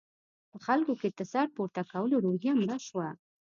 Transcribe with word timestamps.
په 0.51 0.57
خلکو 0.65 0.93
کې 1.01 1.09
د 1.17 1.19
سر 1.31 1.45
پورته 1.55 1.81
کولو 1.91 2.15
روحیه 2.25 2.53
مړه 2.61 2.77
شوه. 2.87 3.07